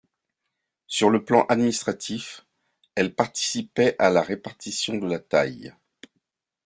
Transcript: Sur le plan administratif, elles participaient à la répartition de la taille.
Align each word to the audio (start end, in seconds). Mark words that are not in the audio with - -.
Sur 0.87 1.11
le 1.11 1.23
plan 1.23 1.45
administratif, 1.45 2.43
elles 2.95 3.13
participaient 3.13 3.95
à 3.99 4.09
la 4.09 4.23
répartition 4.23 4.95
de 4.97 5.05
la 5.07 5.19
taille. 5.19 5.75